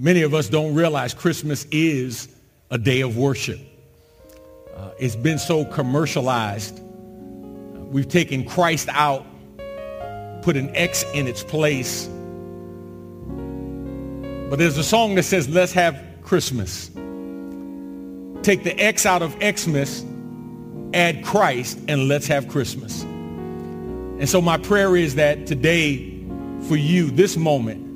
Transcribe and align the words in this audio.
Many 0.00 0.22
of 0.22 0.32
us 0.32 0.48
don't 0.48 0.74
realize 0.74 1.12
Christmas 1.12 1.66
is 1.72 2.28
a 2.70 2.78
day 2.78 3.00
of 3.00 3.16
worship. 3.16 3.58
Uh, 4.76 4.90
it's 5.00 5.16
been 5.16 5.40
so 5.40 5.64
commercialized. 5.64 6.80
We've 7.90 8.06
taken 8.08 8.44
Christ 8.44 8.88
out, 8.92 9.26
put 10.42 10.56
an 10.56 10.70
X 10.76 11.04
in 11.14 11.26
its 11.26 11.42
place. 11.42 12.08
But 14.48 14.60
there's 14.60 14.78
a 14.78 14.84
song 14.84 15.16
that 15.16 15.24
says, 15.24 15.48
let's 15.48 15.72
have 15.72 16.00
Christmas. 16.22 16.90
Take 18.42 18.62
the 18.62 18.76
X 18.78 19.04
out 19.04 19.22
of 19.22 19.36
Xmas, 19.42 20.04
add 20.94 21.24
Christ, 21.24 21.76
and 21.88 22.06
let's 22.06 22.28
have 22.28 22.46
Christmas. 22.46 23.02
And 23.02 24.28
so 24.28 24.40
my 24.40 24.58
prayer 24.58 24.96
is 24.96 25.16
that 25.16 25.48
today 25.48 26.22
for 26.68 26.76
you, 26.76 27.10
this 27.10 27.36
moment, 27.36 27.87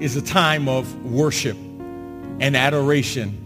is 0.00 0.16
a 0.16 0.22
time 0.22 0.68
of 0.68 1.04
worship 1.04 1.56
and 1.56 2.56
adoration 2.56 3.44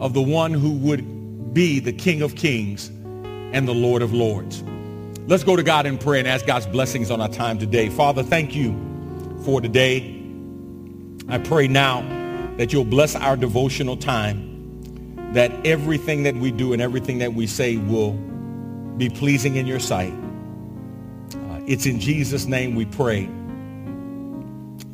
of 0.00 0.14
the 0.14 0.22
one 0.22 0.52
who 0.52 0.72
would 0.78 1.52
be 1.52 1.78
the 1.78 1.92
King 1.92 2.22
of 2.22 2.34
Kings 2.34 2.88
and 2.88 3.68
the 3.68 3.74
Lord 3.74 4.02
of 4.02 4.12
Lords. 4.12 4.62
Let's 5.26 5.44
go 5.44 5.56
to 5.56 5.62
God 5.62 5.86
in 5.86 5.98
prayer 5.98 6.20
and 6.20 6.28
ask 6.28 6.46
God's 6.46 6.66
blessings 6.66 7.10
on 7.10 7.20
our 7.20 7.28
time 7.28 7.58
today. 7.58 7.88
Father, 7.88 8.22
thank 8.22 8.54
you 8.54 8.74
for 9.44 9.60
today. 9.60 10.22
I 11.28 11.38
pray 11.38 11.68
now 11.68 12.02
that 12.56 12.72
you'll 12.72 12.84
bless 12.84 13.14
our 13.16 13.36
devotional 13.36 13.96
time, 13.96 15.32
that 15.34 15.66
everything 15.66 16.22
that 16.22 16.36
we 16.36 16.50
do 16.50 16.72
and 16.72 16.80
everything 16.80 17.18
that 17.18 17.34
we 17.34 17.46
say 17.46 17.76
will 17.76 18.12
be 18.96 19.10
pleasing 19.10 19.56
in 19.56 19.66
your 19.66 19.80
sight. 19.80 20.14
Uh, 21.34 21.60
it's 21.66 21.84
in 21.84 22.00
Jesus' 22.00 22.46
name 22.46 22.74
we 22.74 22.86
pray. 22.86 23.28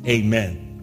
Amen. 0.05 0.73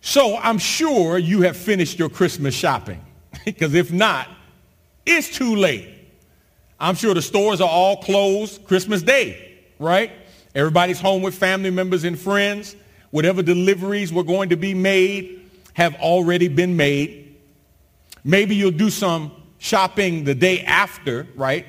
So 0.00 0.36
I'm 0.36 0.58
sure 0.58 1.18
you 1.18 1.42
have 1.42 1.56
finished 1.56 1.98
your 1.98 2.08
Christmas 2.08 2.54
shopping 2.54 3.04
because 3.44 3.74
if 3.74 3.92
not, 3.92 4.28
it's 5.04 5.28
too 5.36 5.56
late. 5.56 5.92
I'm 6.78 6.94
sure 6.94 7.14
the 7.14 7.22
stores 7.22 7.60
are 7.60 7.68
all 7.68 7.96
closed 7.96 8.64
Christmas 8.66 9.02
Day, 9.02 9.58
right? 9.78 10.12
Everybody's 10.54 11.00
home 11.00 11.22
with 11.22 11.34
family 11.34 11.70
members 11.70 12.04
and 12.04 12.18
friends. 12.18 12.76
Whatever 13.10 13.42
deliveries 13.42 14.12
were 14.12 14.24
going 14.24 14.50
to 14.50 14.56
be 14.56 14.74
made 14.74 15.50
have 15.74 15.94
already 15.96 16.48
been 16.48 16.76
made. 16.76 17.36
Maybe 18.24 18.54
you'll 18.54 18.70
do 18.70 18.90
some 18.90 19.32
shopping 19.58 20.24
the 20.24 20.34
day 20.34 20.62
after, 20.62 21.26
right? 21.34 21.66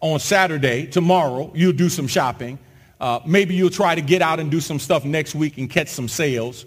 On 0.00 0.18
Saturday, 0.18 0.86
tomorrow, 0.86 1.50
you'll 1.54 1.72
do 1.72 1.88
some 1.88 2.06
shopping. 2.06 2.58
Uh, 3.00 3.20
maybe 3.24 3.54
you'll 3.54 3.70
try 3.70 3.94
to 3.94 4.02
get 4.02 4.20
out 4.20 4.40
and 4.40 4.50
do 4.50 4.60
some 4.60 4.78
stuff 4.78 5.04
next 5.04 5.34
week 5.34 5.56
and 5.58 5.70
catch 5.70 5.88
some 5.88 6.08
sales. 6.08 6.66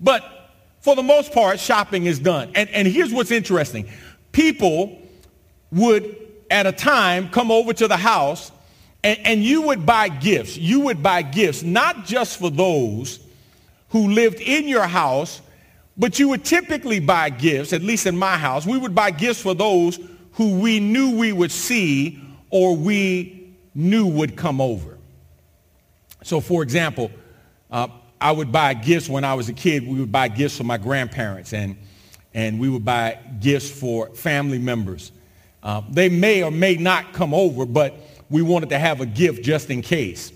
But 0.00 0.24
for 0.80 0.96
the 0.96 1.02
most 1.02 1.32
part, 1.32 1.60
shopping 1.60 2.06
is 2.06 2.18
done. 2.18 2.50
And, 2.54 2.68
and 2.70 2.88
here's 2.88 3.12
what's 3.12 3.30
interesting. 3.30 3.88
People 4.32 5.02
would, 5.70 6.16
at 6.50 6.66
a 6.66 6.72
time, 6.72 7.28
come 7.28 7.50
over 7.50 7.72
to 7.74 7.88
the 7.88 7.96
house 7.96 8.50
and, 9.04 9.18
and 9.24 9.44
you 9.44 9.62
would 9.62 9.84
buy 9.84 10.08
gifts. 10.08 10.56
You 10.56 10.80
would 10.80 11.02
buy 11.02 11.22
gifts, 11.22 11.62
not 11.62 12.04
just 12.04 12.38
for 12.38 12.50
those 12.50 13.20
who 13.90 14.08
lived 14.08 14.40
in 14.40 14.68
your 14.68 14.86
house, 14.86 15.40
but 15.96 16.18
you 16.18 16.28
would 16.28 16.44
typically 16.44 17.00
buy 17.00 17.30
gifts, 17.30 17.72
at 17.72 17.82
least 17.82 18.06
in 18.06 18.16
my 18.16 18.36
house, 18.36 18.66
we 18.66 18.78
would 18.78 18.94
buy 18.94 19.10
gifts 19.10 19.40
for 19.40 19.54
those 19.54 19.98
who 20.32 20.58
we 20.60 20.78
knew 20.78 21.16
we 21.16 21.32
would 21.32 21.50
see 21.50 22.20
or 22.50 22.76
we 22.76 23.54
knew 23.74 24.06
would 24.06 24.36
come 24.36 24.60
over. 24.60 24.97
So 26.28 26.42
for 26.42 26.62
example, 26.62 27.10
uh, 27.70 27.88
I 28.20 28.32
would 28.32 28.52
buy 28.52 28.74
gifts 28.74 29.08
when 29.08 29.24
I 29.24 29.32
was 29.32 29.48
a 29.48 29.54
kid. 29.54 29.88
We 29.88 29.98
would 29.98 30.12
buy 30.12 30.28
gifts 30.28 30.58
for 30.58 30.64
my 30.64 30.76
grandparents 30.76 31.54
and, 31.54 31.74
and 32.34 32.60
we 32.60 32.68
would 32.68 32.84
buy 32.84 33.18
gifts 33.40 33.70
for 33.70 34.14
family 34.14 34.58
members. 34.58 35.10
Uh, 35.62 35.80
they 35.88 36.10
may 36.10 36.42
or 36.42 36.50
may 36.50 36.76
not 36.76 37.14
come 37.14 37.32
over, 37.32 37.64
but 37.64 37.94
we 38.28 38.42
wanted 38.42 38.68
to 38.68 38.78
have 38.78 39.00
a 39.00 39.06
gift 39.06 39.42
just 39.42 39.70
in 39.70 39.80
case. 39.80 40.30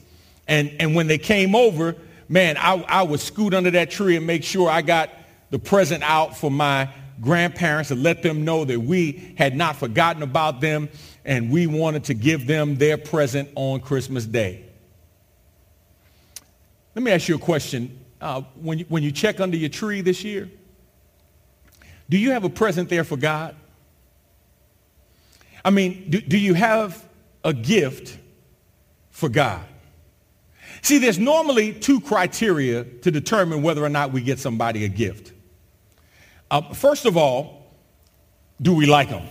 And, 0.49 0.75
and 0.81 0.95
when 0.95 1.09
they 1.09 1.19
came 1.19 1.55
over, 1.55 1.95
man, 2.27 2.57
I, 2.57 2.83
I 2.89 3.03
would 3.03 3.21
scoot 3.21 3.53
under 3.53 3.73
that 3.73 3.91
tree 3.91 4.17
and 4.17 4.27
make 4.27 4.45
sure 4.45 4.71
I 4.71 4.81
got 4.81 5.11
the 5.51 5.59
present 5.59 6.03
out 6.05 6.35
for 6.35 6.51
my 6.51 6.89
grandparents 7.21 7.91
and 7.91 8.03
let 8.03 8.23
them 8.23 8.47
know 8.47 8.65
that 8.65 8.81
we 8.81 9.35
had 9.37 9.55
not 9.55 9.77
forgotten 9.77 10.23
about 10.23 10.63
them 10.63 10.89
and 11.27 11.51
we 11.51 11.67
wanted 11.67 12.05
to 12.05 12.15
give 12.15 12.47
them 12.47 12.77
their 12.77 12.97
present 12.97 13.51
on 13.57 13.81
Christmas 13.81 14.25
Day. 14.25 14.72
Let 16.95 17.03
me 17.03 17.11
ask 17.11 17.29
you 17.29 17.37
a 17.37 17.39
question. 17.39 17.99
Uh, 18.21 18.43
when, 18.61 18.79
you, 18.79 18.85
when 18.89 19.03
you 19.03 19.11
check 19.11 19.41
under 19.41 19.57
your 19.57 19.69
tree 19.69 20.01
this 20.01 20.23
year, 20.23 20.49
do 22.09 22.19
you 22.19 22.31
have 22.33 22.45
a 22.45 22.51
present 22.51 22.89
there 22.89 23.05
for 23.05 23.17
God? 23.17 23.57
I 25.65 25.71
mean, 25.71 26.11
do, 26.11 26.21
do 26.21 26.39
you 26.39 26.55
have 26.55 27.05
a 27.45 27.53
gift 27.53 28.19
for 29.11 29.29
God? 29.29 29.65
See, 30.83 30.99
there's 30.99 31.19
normally 31.19 31.73
two 31.73 32.01
criteria 32.01 32.85
to 32.85 33.11
determine 33.11 33.63
whether 33.63 33.85
or 33.85 33.89
not 33.89 34.13
we 34.13 34.21
get 34.21 34.39
somebody 34.39 34.85
a 34.85 34.89
gift. 34.89 35.33
Uh, 36.51 36.75
first 36.75 37.07
of 37.07 37.17
all, 37.17 37.73
do 38.61 38.75
we 38.75 38.87
like 38.87 39.09
them? 39.09 39.27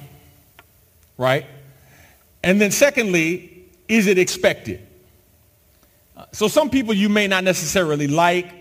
Right? 1.17 1.45
And 2.43 2.59
then 2.59 2.71
secondly, 2.71 3.69
is 3.87 4.07
it 4.07 4.17
expected? 4.17 4.87
So 6.31 6.47
some 6.47 6.69
people 6.69 6.93
you 6.93 7.09
may 7.09 7.27
not 7.27 7.43
necessarily 7.43 8.07
like, 8.07 8.53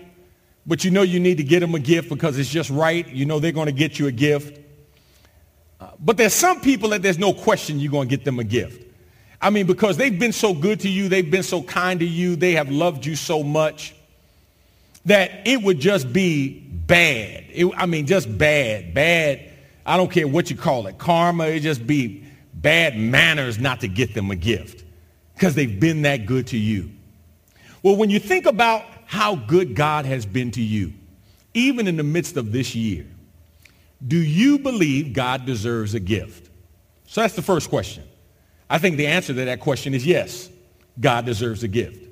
but 0.65 0.83
you 0.83 0.91
know 0.91 1.01
you 1.01 1.19
need 1.19 1.37
to 1.37 1.43
get 1.43 1.61
them 1.61 1.75
a 1.75 1.79
gift 1.79 2.09
because 2.09 2.37
it's 2.37 2.49
just 2.49 2.69
right. 2.69 3.07
You 3.07 3.25
know 3.25 3.39
they're 3.39 3.51
going 3.51 3.67
to 3.67 3.71
get 3.71 3.99
you 3.99 4.07
a 4.07 4.11
gift. 4.11 4.59
Uh, 5.79 5.89
but 5.99 6.17
there's 6.17 6.33
some 6.33 6.61
people 6.61 6.89
that 6.89 7.01
there's 7.01 7.17
no 7.17 7.33
question 7.33 7.79
you're 7.79 7.91
going 7.91 8.07
to 8.07 8.15
get 8.15 8.25
them 8.25 8.39
a 8.39 8.43
gift. 8.43 8.87
I 9.41 9.49
mean, 9.49 9.65
because 9.65 9.97
they've 9.97 10.17
been 10.17 10.33
so 10.33 10.53
good 10.53 10.81
to 10.81 10.89
you, 10.89 11.09
they've 11.09 11.29
been 11.29 11.43
so 11.43 11.63
kind 11.63 11.99
to 11.99 12.05
you, 12.05 12.35
they 12.35 12.53
have 12.53 12.69
loved 12.69 13.05
you 13.05 13.15
so 13.15 13.41
much 13.41 13.95
that 15.05 15.47
it 15.47 15.63
would 15.63 15.79
just 15.79 16.13
be 16.13 16.59
bad. 16.59 17.45
It, 17.51 17.71
I 17.75 17.87
mean, 17.87 18.05
just 18.05 18.37
bad, 18.37 18.93
bad. 18.93 19.51
I 19.83 19.97
don't 19.97 20.11
care 20.11 20.27
what 20.27 20.51
you 20.51 20.55
call 20.55 20.85
it. 20.85 20.99
Karma, 20.99 21.45
it 21.45 21.61
just 21.61 21.87
be 21.87 22.23
bad 22.53 22.97
manners 22.97 23.57
not 23.57 23.81
to 23.81 23.87
get 23.87 24.13
them 24.13 24.29
a 24.29 24.35
gift 24.35 24.83
because 25.33 25.55
they've 25.55 25.79
been 25.79 26.03
that 26.03 26.27
good 26.27 26.47
to 26.47 26.57
you. 26.57 26.91
Well, 27.83 27.95
when 27.95 28.09
you 28.09 28.19
think 28.19 28.45
about 28.45 28.83
how 29.05 29.35
good 29.35 29.75
God 29.75 30.05
has 30.05 30.25
been 30.25 30.51
to 30.51 30.61
you, 30.61 30.93
even 31.53 31.87
in 31.87 31.97
the 31.97 32.03
midst 32.03 32.37
of 32.37 32.51
this 32.51 32.75
year, 32.75 33.05
do 34.05 34.17
you 34.17 34.59
believe 34.59 35.13
God 35.13 35.45
deserves 35.45 35.93
a 35.93 35.99
gift? 35.99 36.49
So 37.07 37.21
that's 37.21 37.35
the 37.35 37.41
first 37.41 37.69
question. 37.69 38.03
I 38.69 38.77
think 38.77 38.97
the 38.97 39.07
answer 39.07 39.33
to 39.33 39.45
that 39.45 39.59
question 39.59 39.93
is 39.93 40.05
yes, 40.05 40.49
God 40.99 41.25
deserves 41.25 41.63
a 41.63 41.67
gift. 41.67 42.07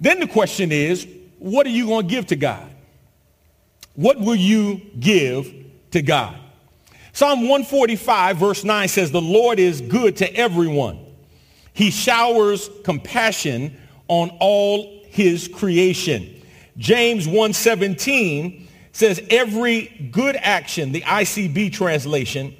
Then 0.00 0.18
the 0.18 0.26
question 0.26 0.72
is, 0.72 1.06
what 1.38 1.66
are 1.66 1.70
you 1.70 1.86
going 1.86 2.08
to 2.08 2.14
give 2.14 2.26
to 2.26 2.36
God? 2.36 2.70
What 3.94 4.18
will 4.18 4.34
you 4.34 4.80
give 4.98 5.52
to 5.90 6.02
God? 6.02 6.36
Psalm 7.12 7.42
145 7.42 8.38
verse 8.38 8.64
9 8.64 8.88
says, 8.88 9.12
the 9.12 9.20
Lord 9.20 9.58
is 9.58 9.80
good 9.82 10.16
to 10.18 10.34
everyone. 10.34 10.98
He 11.74 11.90
showers 11.90 12.70
compassion 12.84 13.76
on 14.08 14.30
all 14.40 15.02
his 15.08 15.48
creation. 15.48 16.42
James 16.78 17.26
1:17 17.26 18.66
says 18.92 19.20
every 19.30 20.08
good 20.10 20.36
action, 20.36 20.92
the 20.92 21.02
ICB 21.02 21.70
translation, 21.70 22.54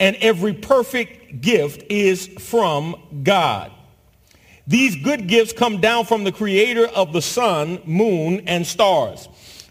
and 0.00 0.16
every 0.20 0.54
perfect 0.54 1.40
gift 1.40 1.84
is 1.90 2.26
from 2.38 2.96
God. 3.22 3.72
These 4.66 4.96
good 4.96 5.26
gifts 5.26 5.52
come 5.52 5.80
down 5.80 6.04
from 6.04 6.24
the 6.24 6.32
creator 6.32 6.86
of 6.86 7.12
the 7.12 7.22
sun, 7.22 7.80
moon, 7.86 8.42
and 8.46 8.66
stars. 8.66 9.28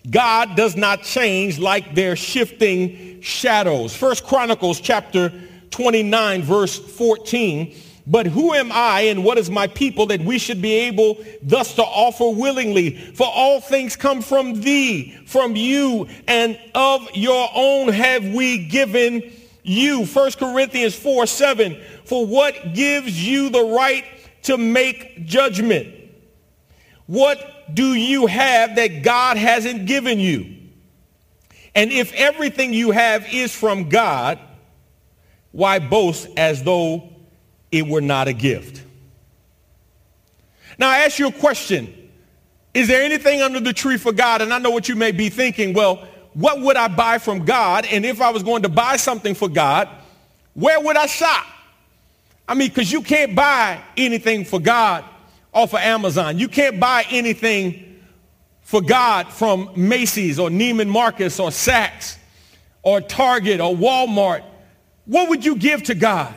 God 0.09 0.55
does 0.55 0.75
not 0.75 1.03
change 1.03 1.59
like 1.59 1.93
their 1.93 2.15
shifting 2.15 3.21
shadows. 3.21 3.95
First 3.95 4.23
Chronicles 4.23 4.79
chapter 4.79 5.31
29 5.69 6.41
verse 6.43 6.77
14 6.79 7.75
but 8.09 8.25
who 8.25 8.53
am 8.53 8.71
I 8.71 9.01
and 9.01 9.25
what 9.25 9.37
is 9.37 9.49
my 9.49 9.67
people 9.67 10.05
that 10.07 10.21
we 10.21 10.39
should 10.39 10.61
be 10.61 10.73
able 10.73 11.17
thus 11.41 11.75
to 11.75 11.83
offer 11.83 12.29
willingly? 12.29 12.95
For 12.95 13.27
all 13.27 13.59
things 13.59 13.97
come 13.97 14.21
from 14.21 14.61
thee, 14.61 15.11
from 15.25 15.57
you, 15.57 16.07
and 16.25 16.57
of 16.73 17.05
your 17.13 17.49
own 17.53 17.89
have 17.89 18.23
we 18.23 18.65
given 18.69 19.29
you. 19.61 20.05
1 20.05 20.31
Corinthians 20.31 20.95
4, 20.95 21.25
7. 21.25 21.77
For 22.05 22.25
what 22.25 22.73
gives 22.73 23.27
you 23.27 23.49
the 23.49 23.65
right 23.65 24.05
to 24.43 24.57
make 24.57 25.25
judgment? 25.25 25.93
What 27.07 27.75
do 27.75 27.93
you 27.93 28.27
have 28.27 28.77
that 28.77 29.03
God 29.03 29.35
hasn't 29.35 29.85
given 29.85 30.17
you? 30.17 30.55
And 31.75 31.91
if 31.91 32.13
everything 32.13 32.73
you 32.73 32.91
have 32.91 33.27
is 33.33 33.53
from 33.53 33.89
God, 33.89 34.39
why 35.51 35.79
boast 35.79 36.29
as 36.37 36.63
though 36.63 37.16
it 37.71 37.87
were 37.87 38.01
not 38.01 38.27
a 38.27 38.33
gift. 38.33 38.81
Now 40.77 40.89
I 40.89 40.99
ask 40.99 41.19
you 41.19 41.27
a 41.27 41.31
question. 41.31 41.93
Is 42.73 42.87
there 42.87 43.01
anything 43.03 43.41
under 43.41 43.59
the 43.59 43.73
tree 43.73 43.97
for 43.97 44.11
God? 44.11 44.41
And 44.41 44.53
I 44.53 44.59
know 44.59 44.69
what 44.69 44.87
you 44.87 44.95
may 44.95 45.11
be 45.11 45.29
thinking. 45.29 45.73
Well, 45.73 46.07
what 46.33 46.61
would 46.61 46.77
I 46.77 46.87
buy 46.87 47.17
from 47.17 47.45
God? 47.45 47.87
And 47.87 48.05
if 48.05 48.21
I 48.21 48.29
was 48.29 48.43
going 48.43 48.61
to 48.61 48.69
buy 48.69 48.97
something 48.97 49.33
for 49.33 49.49
God, 49.49 49.89
where 50.53 50.79
would 50.79 50.95
I 50.95 51.07
shop? 51.07 51.45
I 52.47 52.53
mean, 52.53 52.69
because 52.69 52.91
you 52.91 53.01
can't 53.01 53.35
buy 53.35 53.81
anything 53.97 54.45
for 54.45 54.59
God 54.59 55.03
off 55.53 55.73
of 55.73 55.79
Amazon. 55.79 56.37
You 56.37 56.47
can't 56.47 56.79
buy 56.79 57.05
anything 57.09 57.99
for 58.61 58.81
God 58.81 59.29
from 59.29 59.71
Macy's 59.75 60.37
or 60.37 60.49
Neiman 60.49 60.87
Marcus 60.87 61.39
or 61.39 61.49
Saks 61.49 62.17
or 62.83 63.01
Target 63.01 63.59
or 63.59 63.75
Walmart. 63.75 64.43
What 65.05 65.29
would 65.29 65.43
you 65.43 65.55
give 65.55 65.83
to 65.83 65.95
God? 65.95 66.35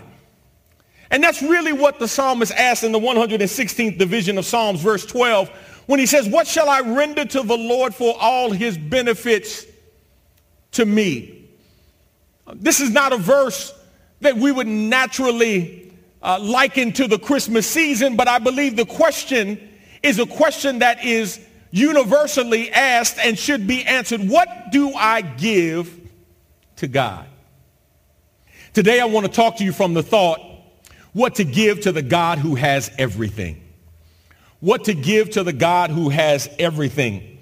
And 1.11 1.23
that's 1.23 1.43
really 1.43 1.73
what 1.73 1.99
the 1.99 2.07
psalmist 2.07 2.53
asks 2.53 2.85
in 2.85 2.93
the 2.93 3.01
116th 3.01 3.99
division 3.99 4.39
of 4.39 4.45
Psalms, 4.45 4.81
verse 4.81 5.05
12, 5.05 5.49
when 5.87 5.99
he 5.99 6.07
says, 6.07 6.29
what 6.29 6.47
shall 6.47 6.69
I 6.69 6.81
render 6.81 7.25
to 7.25 7.43
the 7.43 7.57
Lord 7.57 7.95
for 7.95 8.15
all 8.21 8.53
his 8.53 8.79
benefits 8.79 9.67
to 10.73 10.87
me? 10.87 11.49
This 12.55 12.81
is 12.81 12.91
not 12.91 13.13
a 13.13 13.17
verse 13.17 13.75
that 14.21 14.37
we 14.37 14.53
would 14.53 14.69
naturally 14.69 15.93
uh, 16.23 16.39
liken 16.41 16.93
to 16.93 17.09
the 17.09 17.19
Christmas 17.19 17.67
season, 17.67 18.17
but 18.17 18.29
I 18.29 18.39
believe 18.39 18.77
the 18.77 18.87
question 18.87 19.69
is 20.03 20.19
a 20.19 20.27
question 20.27 20.79
that 20.79 21.05
is 21.05 21.41
universally 21.73 22.71
asked 22.71 23.19
and 23.19 23.39
should 23.39 23.67
be 23.67 23.85
answered. 23.85 24.29
What 24.29 24.49
do 24.71 24.93
I 24.95 25.23
give 25.23 25.99
to 26.77 26.87
God? 26.87 27.27
Today 28.75 29.01
I 29.01 29.07
want 29.07 29.27
to 29.27 29.33
talk 29.33 29.57
to 29.57 29.65
you 29.65 29.73
from 29.73 29.95
the 29.95 30.03
thought 30.03 30.41
what 31.13 31.37
to 31.37 31.45
give 31.45 31.81
to 31.83 31.93
the 31.93 32.03
God 32.03 32.39
who 32.39 32.55
has 32.55 32.91
everything. 32.99 33.63
What 34.61 34.85
to 34.85 34.95
give 34.95 35.31
to 35.31 35.43
the 35.43 35.53
God 35.53 35.91
who 35.91 36.09
has 36.11 36.49
everything. 36.59 37.39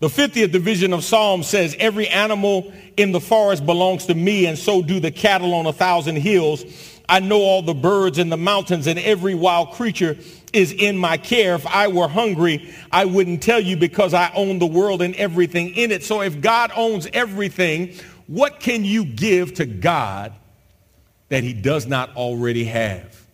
The 0.00 0.08
50th 0.08 0.50
division 0.50 0.92
of 0.92 1.04
Psalms 1.04 1.46
says, 1.46 1.76
every 1.78 2.08
animal 2.08 2.72
in 2.96 3.12
the 3.12 3.20
forest 3.20 3.64
belongs 3.64 4.06
to 4.06 4.14
me, 4.14 4.46
and 4.46 4.58
so 4.58 4.82
do 4.82 4.98
the 4.98 5.12
cattle 5.12 5.54
on 5.54 5.66
a 5.66 5.72
thousand 5.72 6.16
hills. 6.16 6.64
I 7.08 7.20
know 7.20 7.40
all 7.40 7.62
the 7.62 7.74
birds 7.74 8.18
in 8.18 8.28
the 8.28 8.36
mountains, 8.36 8.88
and 8.88 8.98
every 8.98 9.34
wild 9.34 9.72
creature 9.72 10.16
is 10.52 10.72
in 10.72 10.96
my 10.96 11.18
care. 11.18 11.54
If 11.54 11.66
I 11.66 11.86
were 11.88 12.08
hungry, 12.08 12.74
I 12.90 13.04
wouldn't 13.04 13.42
tell 13.42 13.60
you 13.60 13.76
because 13.76 14.12
I 14.12 14.32
own 14.34 14.58
the 14.58 14.66
world 14.66 15.02
and 15.02 15.14
everything 15.14 15.74
in 15.76 15.92
it. 15.92 16.02
So 16.02 16.20
if 16.20 16.40
God 16.40 16.72
owns 16.74 17.06
everything, 17.12 17.94
what 18.26 18.58
can 18.58 18.84
you 18.84 19.04
give 19.04 19.54
to 19.54 19.66
God 19.66 20.32
that 21.32 21.42
he 21.42 21.54
does 21.54 21.86
not 21.86 22.14
already 22.14 22.64
have. 22.64 23.24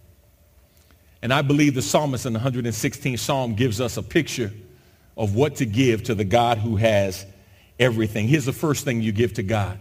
And 1.20 1.34
I 1.34 1.42
believe 1.42 1.74
the 1.74 1.82
psalmist 1.82 2.26
in 2.26 2.32
the 2.32 2.38
116th 2.38 3.18
Psalm 3.18 3.56
gives 3.56 3.80
us 3.80 3.96
a 3.96 4.04
picture 4.04 4.52
of 5.16 5.34
what 5.34 5.56
to 5.56 5.66
give 5.66 6.04
to 6.04 6.14
the 6.14 6.22
God 6.22 6.58
who 6.58 6.76
has 6.76 7.26
everything. 7.76 8.28
Here's 8.28 8.44
the 8.44 8.52
first 8.52 8.84
thing 8.84 9.02
you 9.02 9.10
give 9.10 9.34
to 9.34 9.42
God. 9.42 9.80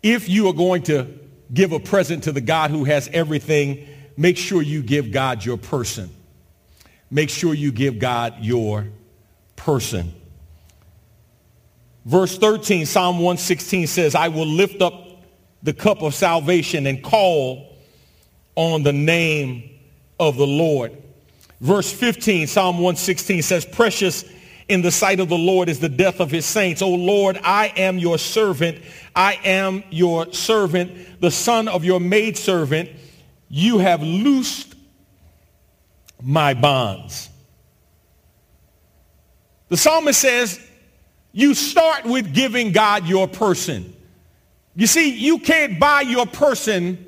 If 0.00 0.28
you 0.28 0.46
are 0.46 0.52
going 0.52 0.84
to 0.84 1.08
give 1.52 1.72
a 1.72 1.80
present 1.80 2.22
to 2.22 2.30
the 2.30 2.40
God 2.40 2.70
who 2.70 2.84
has 2.84 3.10
everything, 3.12 3.88
make 4.16 4.36
sure 4.36 4.62
you 4.62 4.80
give 4.80 5.10
God 5.10 5.44
your 5.44 5.56
person. 5.56 6.08
Make 7.10 7.30
sure 7.30 7.52
you 7.52 7.72
give 7.72 7.98
God 7.98 8.36
your 8.42 8.86
person. 9.56 10.14
Verse 12.04 12.38
13, 12.38 12.86
Psalm 12.86 13.16
116 13.16 13.88
says, 13.88 14.14
I 14.14 14.28
will 14.28 14.46
lift 14.46 14.82
up 14.82 15.07
the 15.62 15.72
cup 15.72 16.02
of 16.02 16.14
salvation 16.14 16.86
and 16.86 17.02
call 17.02 17.76
on 18.54 18.82
the 18.82 18.92
name 18.92 19.70
of 20.20 20.36
the 20.36 20.46
Lord. 20.46 20.96
Verse 21.60 21.92
15, 21.92 22.46
Psalm 22.46 22.76
116 22.76 23.42
says, 23.42 23.64
precious 23.64 24.24
in 24.68 24.82
the 24.82 24.90
sight 24.90 25.18
of 25.18 25.28
the 25.28 25.38
Lord 25.38 25.68
is 25.68 25.80
the 25.80 25.88
death 25.88 26.20
of 26.20 26.30
his 26.30 26.44
saints. 26.44 26.82
O 26.82 26.90
Lord, 26.90 27.40
I 27.42 27.72
am 27.76 27.98
your 27.98 28.18
servant. 28.18 28.78
I 29.16 29.38
am 29.44 29.82
your 29.90 30.32
servant, 30.32 31.20
the 31.20 31.30
son 31.30 31.68
of 31.68 31.84
your 31.84 32.00
maidservant. 32.00 32.90
You 33.48 33.78
have 33.78 34.02
loosed 34.02 34.74
my 36.22 36.54
bonds. 36.54 37.30
The 39.68 39.76
psalmist 39.76 40.20
says, 40.20 40.60
you 41.32 41.54
start 41.54 42.04
with 42.04 42.34
giving 42.34 42.72
God 42.72 43.06
your 43.06 43.28
person. 43.28 43.94
You 44.78 44.86
see, 44.86 45.10
you 45.10 45.40
can't 45.40 45.80
buy 45.80 46.02
your 46.02 46.24
person 46.24 47.04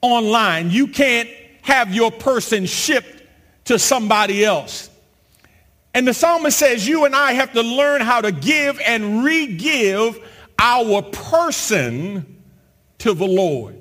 online. 0.00 0.70
You 0.70 0.86
can't 0.86 1.28
have 1.62 1.92
your 1.92 2.12
person 2.12 2.66
shipped 2.66 3.24
to 3.64 3.80
somebody 3.80 4.44
else. 4.44 4.88
And 5.92 6.06
the 6.06 6.14
psalmist 6.14 6.56
says 6.56 6.86
you 6.86 7.04
and 7.04 7.16
I 7.16 7.32
have 7.32 7.52
to 7.54 7.62
learn 7.62 8.00
how 8.00 8.20
to 8.20 8.30
give 8.30 8.78
and 8.78 9.24
re-give 9.24 10.20
our 10.56 11.02
person 11.02 12.40
to 12.98 13.12
the 13.12 13.26
Lord. 13.26 13.76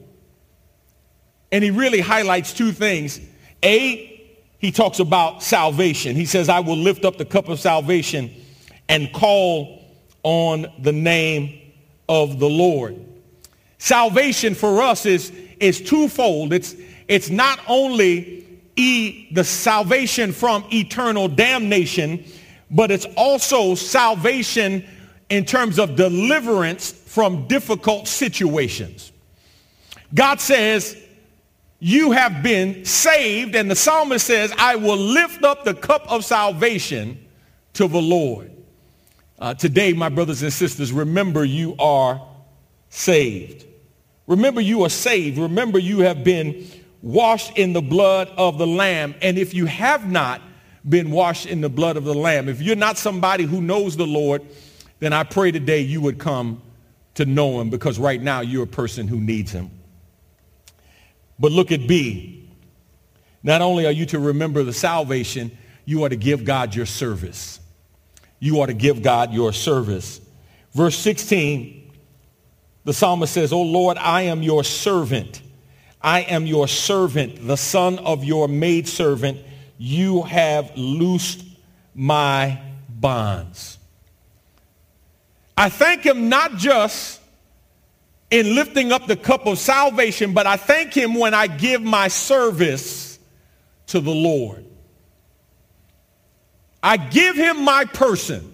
And 1.52 1.64
he 1.64 1.70
really 1.70 2.00
highlights 2.00 2.52
two 2.52 2.72
things. 2.72 3.20
A, 3.62 4.34
he 4.58 4.72
talks 4.72 4.98
about 4.98 5.44
salvation. 5.44 6.16
He 6.16 6.26
says, 6.26 6.50
I 6.50 6.62
will 6.62 6.78
lift 6.78 7.06
up 7.06 7.20
the 7.20 7.26
cup 7.26 7.48
of 7.48 7.60
salvation 7.60 8.34
and 8.90 9.14
call 9.14 9.86
on 10.24 10.66
the 10.80 10.92
name 10.92 11.60
of 12.14 12.38
the 12.38 12.50
Lord. 12.50 13.04
Salvation 13.80 14.54
for 14.54 14.84
us 14.84 15.08
is, 15.08 15.32
is 15.60 15.82
twofold. 15.82 16.54
It's, 16.54 16.76
it's 17.08 17.32
not 17.32 17.60
only 17.68 18.46
e, 18.76 19.34
the 19.34 19.44
salvation 19.44 20.32
from 20.32 20.64
eternal 20.72 21.28
damnation, 21.28 22.24
but 22.70 22.92
it's 22.92 23.08
also 23.18 23.74
salvation 23.74 24.86
in 25.30 25.44
terms 25.44 25.80
of 25.80 25.96
deliverance 25.96 26.92
from 26.92 27.48
difficult 27.48 28.08
situations. 28.08 29.12
God 30.14 30.40
says, 30.40 30.96
you 31.80 32.12
have 32.12 32.44
been 32.44 32.86
saved, 32.86 33.56
and 33.56 33.72
the 33.72 33.76
psalmist 33.76 34.28
says, 34.28 34.54
I 34.58 34.76
will 34.76 34.98
lift 34.98 35.44
up 35.44 35.64
the 35.66 35.74
cup 35.74 36.10
of 36.12 36.24
salvation 36.24 37.26
to 37.74 37.88
the 37.88 38.02
Lord. 38.02 38.52
Uh, 39.44 39.54
today, 39.54 39.92
my 39.92 40.08
brothers 40.08 40.42
and 40.42 40.54
sisters, 40.54 40.94
remember 40.94 41.44
you 41.44 41.76
are 41.78 42.26
saved. 42.88 43.66
Remember 44.26 44.62
you 44.62 44.84
are 44.84 44.90
saved. 44.90 45.38
Remember 45.38 45.78
you 45.78 46.00
have 46.00 46.24
been 46.24 46.66
washed 47.02 47.58
in 47.58 47.74
the 47.74 47.82
blood 47.82 48.30
of 48.38 48.58
the 48.58 48.66
Lamb. 48.66 49.14
And 49.22 49.38
if 49.38 49.54
you 49.54 49.66
have 49.66 50.10
not 50.10 50.42
been 50.88 51.12
washed 51.12 51.46
in 51.46 51.60
the 51.60 51.68
blood 51.68 51.98
of 51.98 52.06
the 52.06 52.14
Lamb, 52.14 52.48
if 52.48 52.62
you're 52.62 52.78
not 52.78 52.98
somebody 52.98 53.44
who 53.44 53.60
knows 53.60 53.98
the 53.98 54.08
Lord, 54.08 54.44
then 55.00 55.12
I 55.12 55.26
pray 55.26 55.52
today 55.52 55.82
you 55.82 56.00
would 56.00 56.20
come 56.20 56.62
to 57.16 57.26
know 57.26 57.60
him 57.60 57.70
because 57.70 58.00
right 58.00 58.22
now 58.22 58.40
you're 58.40 58.64
a 58.64 58.66
person 58.66 59.10
who 59.10 59.20
needs 59.20 59.52
him. 59.52 59.72
But 61.38 61.52
look 61.52 61.74
at 61.74 61.86
B. 61.86 62.50
Not 63.44 63.62
only 63.62 63.86
are 63.88 63.92
you 63.92 64.06
to 64.06 64.20
remember 64.20 64.64
the 64.64 64.72
salvation, 64.72 65.52
you 65.84 66.06
are 66.06 66.10
to 66.10 66.16
give 66.16 66.46
God 66.46 66.74
your 66.74 66.86
service 66.86 67.60
you 68.44 68.60
ought 68.60 68.66
to 68.66 68.74
give 68.74 69.02
God 69.02 69.34
your 69.34 69.54
service. 69.54 70.20
Verse 70.74 70.98
16, 70.98 71.94
the 72.84 72.94
psalmist 72.94 73.32
says, 73.32 73.54
O 73.54 73.62
Lord, 73.62 73.98
I 73.98 74.24
am 74.24 74.44
your 74.44 74.66
servant. 74.66 75.42
I 76.02 76.24
am 76.24 76.46
your 76.46 76.68
servant, 76.68 77.48
the 77.48 77.56
son 77.56 78.00
of 78.00 78.26
your 78.26 78.50
maidservant. 78.50 79.40
You 79.78 80.24
have 80.24 80.76
loosed 80.76 81.46
my 81.96 82.60
bonds. 82.90 83.78
I 85.56 85.70
thank 85.70 86.02
him 86.04 86.28
not 86.28 86.58
just 86.58 87.22
in 88.30 88.56
lifting 88.56 88.92
up 88.92 89.08
the 89.08 89.16
cup 89.16 89.46
of 89.46 89.58
salvation, 89.58 90.34
but 90.34 90.48
I 90.48 90.58
thank 90.58 90.94
him 90.94 91.14
when 91.14 91.34
I 91.34 91.48
give 91.48 91.82
my 91.82 92.10
service 92.10 93.18
to 93.88 94.02
the 94.02 94.12
Lord. 94.12 94.66
I 96.84 96.98
give 96.98 97.38
him 97.38 97.64
my 97.64 97.86
person 97.86 98.54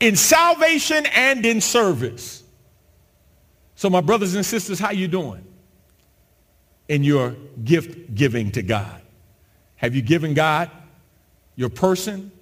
in 0.00 0.16
salvation 0.16 1.06
and 1.06 1.46
in 1.46 1.60
service. 1.60 2.42
So 3.76 3.88
my 3.88 4.00
brothers 4.00 4.34
and 4.34 4.44
sisters, 4.44 4.80
how 4.80 4.90
you 4.90 5.06
doing 5.06 5.44
in 6.88 7.04
your 7.04 7.36
gift 7.62 8.14
giving 8.16 8.50
to 8.52 8.62
God? 8.62 9.00
Have 9.76 9.94
you 9.94 10.02
given 10.02 10.34
God 10.34 10.70
your 11.54 11.68
person? 11.68 12.32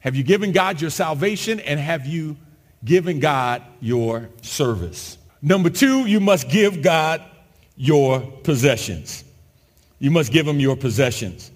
Have 0.00 0.16
you 0.16 0.22
given 0.22 0.52
God 0.52 0.80
your 0.80 0.90
salvation? 0.90 1.60
And 1.60 1.78
have 1.78 2.06
you 2.06 2.38
given 2.84 3.20
God 3.20 3.62
your 3.80 4.30
service? 4.40 5.18
Number 5.42 5.68
two, 5.68 6.06
you 6.06 6.18
must 6.18 6.48
give 6.48 6.80
God 6.80 7.22
your 7.76 8.20
possessions. 8.20 9.24
You 9.98 10.10
must 10.10 10.32
give 10.32 10.48
him 10.48 10.60
your 10.60 10.76
possessions. 10.76 11.50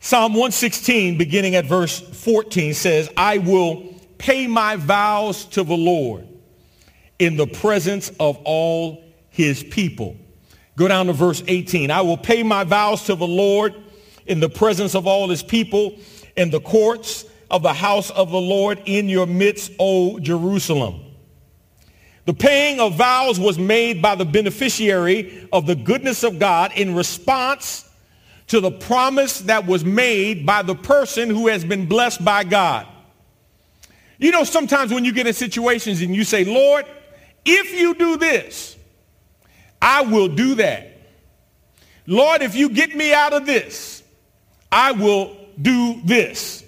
Psalm 0.00 0.32
116, 0.32 1.18
beginning 1.18 1.56
at 1.56 1.64
verse 1.64 2.00
14, 2.00 2.74
says, 2.74 3.10
I 3.16 3.38
will 3.38 3.94
pay 4.18 4.46
my 4.46 4.76
vows 4.76 5.44
to 5.46 5.64
the 5.64 5.76
Lord 5.76 6.26
in 7.18 7.36
the 7.36 7.46
presence 7.46 8.10
of 8.20 8.38
all 8.44 9.02
his 9.30 9.62
people. 9.64 10.16
Go 10.76 10.88
down 10.88 11.06
to 11.06 11.12
verse 11.12 11.42
18. 11.46 11.90
I 11.90 12.02
will 12.02 12.18
pay 12.18 12.42
my 12.42 12.64
vows 12.64 13.04
to 13.06 13.14
the 13.14 13.26
Lord 13.26 13.74
in 14.26 14.40
the 14.40 14.48
presence 14.48 14.94
of 14.94 15.06
all 15.06 15.28
his 15.28 15.42
people, 15.42 15.98
in 16.36 16.50
the 16.50 16.60
courts 16.60 17.24
of 17.50 17.62
the 17.62 17.72
house 17.72 18.10
of 18.10 18.30
the 18.30 18.40
Lord 18.40 18.82
in 18.84 19.08
your 19.08 19.26
midst, 19.26 19.72
O 19.78 20.18
Jerusalem. 20.18 21.00
The 22.26 22.34
paying 22.34 22.80
of 22.80 22.96
vows 22.96 23.38
was 23.38 23.56
made 23.58 24.02
by 24.02 24.16
the 24.16 24.24
beneficiary 24.24 25.48
of 25.52 25.66
the 25.66 25.76
goodness 25.76 26.24
of 26.24 26.38
God 26.38 26.72
in 26.74 26.94
response 26.94 27.85
to 28.48 28.60
the 28.60 28.70
promise 28.70 29.40
that 29.40 29.66
was 29.66 29.84
made 29.84 30.46
by 30.46 30.62
the 30.62 30.74
person 30.74 31.28
who 31.28 31.48
has 31.48 31.64
been 31.64 31.86
blessed 31.86 32.24
by 32.24 32.44
God. 32.44 32.86
You 34.18 34.30
know, 34.30 34.44
sometimes 34.44 34.92
when 34.92 35.04
you 35.04 35.12
get 35.12 35.26
in 35.26 35.34
situations 35.34 36.00
and 36.00 36.14
you 36.14 36.24
say, 36.24 36.44
Lord, 36.44 36.86
if 37.44 37.74
you 37.74 37.94
do 37.94 38.16
this, 38.16 38.76
I 39.82 40.02
will 40.02 40.28
do 40.28 40.54
that. 40.56 40.92
Lord, 42.06 42.42
if 42.42 42.54
you 42.54 42.70
get 42.70 42.94
me 42.94 43.12
out 43.12 43.32
of 43.32 43.46
this, 43.46 44.02
I 44.70 44.92
will 44.92 45.36
do 45.60 46.00
this. 46.04 46.64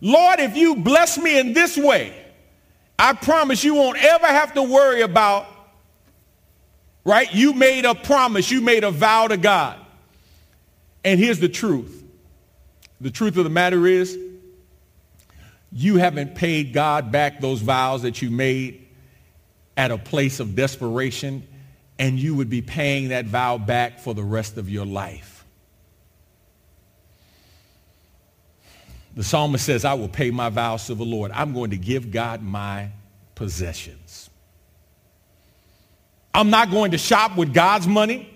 Lord, 0.00 0.40
if 0.40 0.56
you 0.56 0.76
bless 0.76 1.18
me 1.18 1.38
in 1.38 1.52
this 1.52 1.76
way, 1.76 2.14
I 2.98 3.12
promise 3.12 3.62
you 3.62 3.74
won't 3.74 4.02
ever 4.02 4.26
have 4.26 4.54
to 4.54 4.62
worry 4.62 5.02
about, 5.02 5.46
right? 7.04 7.32
You 7.32 7.52
made 7.52 7.84
a 7.84 7.94
promise. 7.94 8.50
You 8.50 8.60
made 8.60 8.84
a 8.84 8.90
vow 8.90 9.28
to 9.28 9.36
God. 9.36 9.78
And 11.06 11.20
here's 11.20 11.38
the 11.38 11.48
truth. 11.48 12.02
The 13.00 13.12
truth 13.12 13.36
of 13.36 13.44
the 13.44 13.50
matter 13.50 13.86
is 13.86 14.18
you 15.70 15.98
haven't 15.98 16.34
paid 16.34 16.72
God 16.72 17.12
back 17.12 17.40
those 17.40 17.60
vows 17.60 18.02
that 18.02 18.20
you 18.20 18.30
made 18.30 18.88
at 19.76 19.92
a 19.92 19.98
place 19.98 20.40
of 20.40 20.56
desperation, 20.56 21.46
and 21.98 22.18
you 22.18 22.34
would 22.34 22.50
be 22.50 22.60
paying 22.60 23.10
that 23.10 23.26
vow 23.26 23.56
back 23.56 24.00
for 24.00 24.14
the 24.14 24.22
rest 24.24 24.56
of 24.56 24.68
your 24.68 24.84
life. 24.84 25.44
The 29.14 29.22
psalmist 29.22 29.64
says, 29.64 29.84
I 29.84 29.94
will 29.94 30.08
pay 30.08 30.32
my 30.32 30.48
vows 30.48 30.86
to 30.86 30.94
the 30.94 31.04
Lord. 31.04 31.30
I'm 31.32 31.54
going 31.54 31.70
to 31.70 31.76
give 31.76 32.10
God 32.10 32.42
my 32.42 32.90
possessions. 33.36 34.28
I'm 36.34 36.50
not 36.50 36.70
going 36.70 36.90
to 36.90 36.98
shop 36.98 37.36
with 37.36 37.54
God's 37.54 37.86
money. 37.86 38.35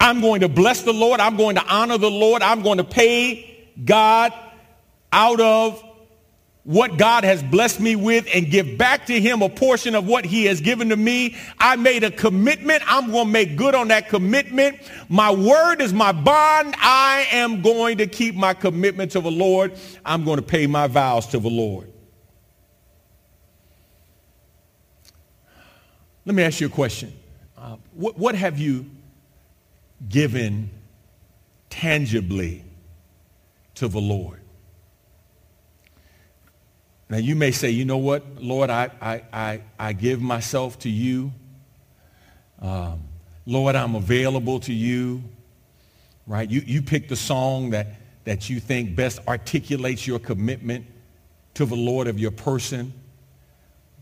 I'm 0.00 0.20
going 0.22 0.40
to 0.40 0.48
bless 0.48 0.82
the 0.82 0.94
Lord. 0.94 1.20
I'm 1.20 1.36
going 1.36 1.56
to 1.56 1.64
honor 1.66 1.98
the 1.98 2.10
Lord. 2.10 2.42
I'm 2.42 2.62
going 2.62 2.78
to 2.78 2.84
pay 2.84 3.68
God 3.84 4.32
out 5.12 5.40
of 5.40 5.84
what 6.62 6.98
God 6.98 7.24
has 7.24 7.42
blessed 7.42 7.80
me 7.80 7.96
with 7.96 8.28
and 8.34 8.50
give 8.50 8.78
back 8.78 9.06
to 9.06 9.20
him 9.20 9.42
a 9.42 9.48
portion 9.48 9.94
of 9.94 10.06
what 10.06 10.24
he 10.24 10.44
has 10.44 10.60
given 10.60 10.90
to 10.90 10.96
me. 10.96 11.36
I 11.58 11.76
made 11.76 12.04
a 12.04 12.10
commitment. 12.10 12.82
I'm 12.86 13.10
going 13.10 13.26
to 13.26 13.32
make 13.32 13.56
good 13.56 13.74
on 13.74 13.88
that 13.88 14.08
commitment. 14.08 14.78
My 15.08 15.30
word 15.30 15.80
is 15.80 15.92
my 15.92 16.12
bond. 16.12 16.74
I 16.78 17.26
am 17.32 17.62
going 17.62 17.98
to 17.98 18.06
keep 18.06 18.34
my 18.34 18.54
commitment 18.54 19.12
to 19.12 19.20
the 19.20 19.30
Lord. 19.30 19.72
I'm 20.04 20.24
going 20.24 20.36
to 20.36 20.42
pay 20.42 20.66
my 20.66 20.86
vows 20.86 21.26
to 21.28 21.38
the 21.38 21.50
Lord. 21.50 21.92
Let 26.24 26.34
me 26.34 26.42
ask 26.42 26.60
you 26.60 26.68
a 26.68 26.70
question. 26.70 27.12
Uh, 27.56 27.76
what, 27.92 28.18
what 28.18 28.34
have 28.34 28.58
you 28.58 28.86
given 30.08 30.70
tangibly 31.68 32.64
to 33.74 33.88
the 33.88 34.00
Lord? 34.00 34.40
Now 37.08 37.18
you 37.18 37.34
may 37.34 37.50
say, 37.50 37.70
you 37.70 37.84
know 37.84 37.98
what, 37.98 38.40
Lord, 38.40 38.70
I, 38.70 38.90
I, 39.00 39.22
I, 39.32 39.62
I 39.78 39.92
give 39.92 40.22
myself 40.22 40.78
to 40.80 40.88
you. 40.88 41.32
Um, 42.60 43.02
Lord, 43.46 43.74
I'm 43.74 43.96
available 43.96 44.60
to 44.60 44.72
you. 44.72 45.24
Right? 46.26 46.48
You, 46.48 46.62
you 46.64 46.82
pick 46.82 47.08
the 47.08 47.16
song 47.16 47.70
that, 47.70 47.88
that 48.24 48.48
you 48.48 48.60
think 48.60 48.94
best 48.94 49.18
articulates 49.26 50.06
your 50.06 50.20
commitment 50.20 50.86
to 51.54 51.64
the 51.64 51.74
Lord 51.74 52.06
of 52.06 52.20
your 52.20 52.30
person. 52.30 52.92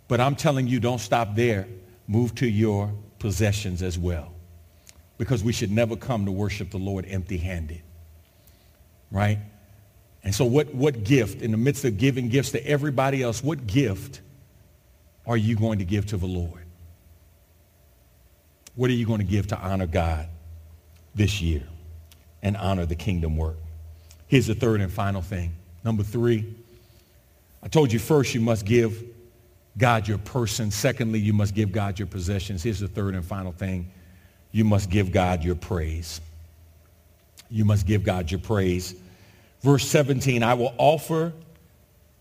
But 0.09 0.21
I'm 0.21 0.37
telling 0.37 0.67
you, 0.67 0.79
don't 0.79 0.99
stop 1.01 1.35
there. 1.35 1.67
Move 2.07 2.35
to 2.37 2.47
your 2.47 2.93
possessions 3.19 3.83
as 3.83 3.99
well. 3.99 4.33
Because 5.19 5.45
we 5.45 5.53
should 5.53 5.71
never 5.71 5.97
come 5.97 6.25
to 6.25 6.33
worship 6.33 6.71
the 6.71 6.79
Lord 6.79 7.05
empty-handed. 7.09 7.83
Right? 9.11 9.39
And 10.25 10.35
so 10.35 10.45
what, 10.45 10.75
what 10.75 11.05
gift, 11.05 11.43
in 11.43 11.51
the 11.51 11.57
midst 11.57 11.85
of 11.85 11.99
giving 11.99 12.29
gifts 12.29 12.53
to 12.53 12.67
everybody 12.67 13.23
else, 13.23 13.43
what 13.43 13.67
gift 13.67 14.21
are 15.27 15.37
you 15.37 15.57
going 15.57 15.81
to 15.81 15.85
give 15.85 16.07
to 16.07 16.17
the 16.17 16.27
Lord? 16.27 16.65
What 18.75 18.91
are 18.91 18.95
you 18.95 19.07
going 19.07 19.19
to 19.19 19.27
give 19.27 19.49
to 19.49 19.59
honor 19.59 19.87
God 19.87 20.29
this 21.15 21.41
year 21.41 21.63
and 22.43 22.57
honor 22.57 22.87
the 22.87 22.95
kingdom 22.95 23.37
work? 23.37 23.57
Here's 24.29 24.47
the 24.47 24.55
third 24.55 24.81
and 24.81 24.93
final 24.93 25.23
thing. 25.23 25.53
Number 25.85 26.03
three, 26.03 26.55
I 27.63 27.69
told 27.69 27.93
you 27.93 27.99
first 27.99 28.35
you 28.35 28.41
must 28.41 28.65
give 28.65 29.03
God 29.77 30.07
your 30.07 30.19
person. 30.19 30.71
Secondly, 30.71 31.19
you 31.19 31.33
must 31.33 31.55
give 31.55 31.73
God 31.73 31.99
your 31.99 32.07
possessions. 32.07 32.63
Here's 32.63 32.81
the 32.81 32.89
third 32.89 33.15
and 33.15 33.25
final 33.25 33.53
thing. 33.53 33.91
You 34.51 34.65
must 34.65 34.91
give 34.91 35.13
God 35.13 35.45
your 35.45 35.55
praise. 35.55 36.21
You 37.51 37.65
must 37.65 37.87
give 37.87 38.05
God 38.05 38.31
your 38.31 38.41
praise. 38.41 38.95
Verse 39.63 39.87
17, 39.89 40.43
I 40.43 40.55
will 40.55 40.75
offer 40.79 41.33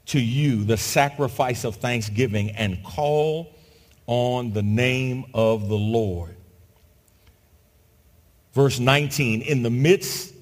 to 0.07 0.19
you 0.19 0.63
the 0.63 0.77
sacrifice 0.77 1.63
of 1.63 1.75
thanksgiving 1.75 2.51
and 2.51 2.83
call 2.83 3.53
on 4.07 4.53
the 4.53 4.63
name 4.63 5.25
of 5.33 5.67
the 5.67 5.75
Lord. 5.75 6.35
Verse 8.53 8.79
19, 8.79 9.41
in 9.41 9.61
the 9.61 9.69
midst, 9.69 10.33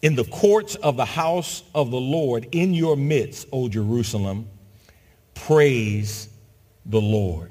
in 0.00 0.14
the 0.14 0.24
courts 0.24 0.76
of 0.76 0.96
the 0.96 1.04
house 1.04 1.62
of 1.74 1.90
the 1.90 2.00
Lord, 2.00 2.48
in 2.52 2.72
your 2.72 2.96
midst, 2.96 3.48
O 3.52 3.68
Jerusalem, 3.68 4.48
praise 5.34 6.28
the 6.86 7.00
Lord. 7.00 7.50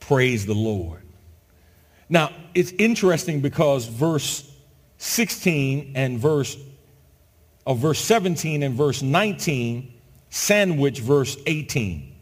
Praise 0.00 0.46
the 0.46 0.54
Lord. 0.54 1.05
Now, 2.08 2.30
it's 2.54 2.72
interesting 2.72 3.40
because 3.40 3.86
verse 3.86 4.50
16 4.98 5.92
and 5.94 6.18
verse 6.18 6.56
of 7.66 7.78
verse 7.78 7.98
17 8.00 8.62
and 8.62 8.74
verse 8.74 9.02
19 9.02 9.92
sandwich 10.30 11.00
verse 11.00 11.36
18. 11.46 12.14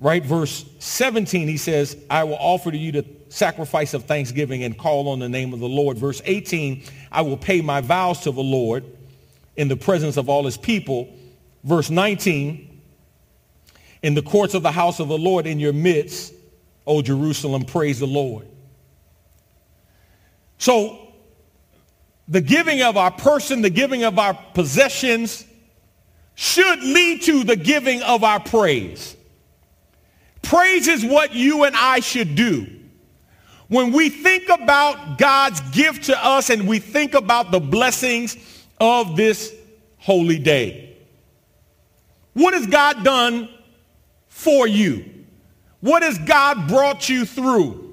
Right? 0.00 0.24
Verse 0.24 0.64
17, 0.78 1.48
he 1.48 1.56
says, 1.56 1.96
I 2.08 2.24
will 2.24 2.36
offer 2.36 2.70
to 2.70 2.76
you 2.76 2.92
the 2.92 3.06
sacrifice 3.30 3.94
of 3.94 4.04
thanksgiving 4.04 4.62
and 4.62 4.78
call 4.78 5.08
on 5.08 5.18
the 5.18 5.28
name 5.28 5.52
of 5.52 5.60
the 5.60 5.68
Lord. 5.68 5.98
Verse 5.98 6.22
18, 6.24 6.84
I 7.10 7.22
will 7.22 7.36
pay 7.36 7.60
my 7.62 7.80
vows 7.80 8.20
to 8.20 8.30
the 8.30 8.42
Lord 8.42 8.84
in 9.56 9.66
the 9.66 9.76
presence 9.76 10.16
of 10.16 10.28
all 10.28 10.44
his 10.44 10.56
people. 10.56 11.12
Verse 11.64 11.90
19, 11.90 12.80
in 14.02 14.14
the 14.14 14.22
courts 14.22 14.54
of 14.54 14.62
the 14.62 14.70
house 14.70 15.00
of 15.00 15.08
the 15.08 15.18
Lord 15.18 15.46
in 15.46 15.58
your 15.58 15.72
midst, 15.72 16.32
O 16.86 17.02
Jerusalem, 17.02 17.64
praise 17.64 17.98
the 17.98 18.06
Lord. 18.06 18.46
So 20.58 21.12
the 22.28 22.40
giving 22.40 22.82
of 22.82 22.96
our 22.96 23.10
person, 23.10 23.62
the 23.62 23.70
giving 23.70 24.04
of 24.04 24.18
our 24.18 24.34
possessions 24.54 25.44
should 26.34 26.80
lead 26.82 27.22
to 27.22 27.42
the 27.44 27.56
giving 27.56 28.02
of 28.02 28.22
our 28.22 28.38
praise. 28.38 29.16
Praise 30.42 30.86
is 30.86 31.04
what 31.04 31.34
you 31.34 31.64
and 31.64 31.74
I 31.76 32.00
should 32.00 32.34
do. 32.34 32.66
When 33.68 33.92
we 33.92 34.08
think 34.08 34.48
about 34.48 35.18
God's 35.18 35.60
gift 35.72 36.04
to 36.04 36.24
us 36.24 36.48
and 36.48 36.66
we 36.66 36.78
think 36.78 37.14
about 37.14 37.50
the 37.50 37.60
blessings 37.60 38.36
of 38.80 39.16
this 39.16 39.54
holy 39.98 40.38
day. 40.38 40.96
What 42.32 42.54
has 42.54 42.66
God 42.66 43.04
done 43.04 43.48
for 44.28 44.66
you? 44.66 45.04
What 45.80 46.02
has 46.02 46.18
God 46.18 46.68
brought 46.68 47.08
you 47.08 47.24
through? 47.26 47.87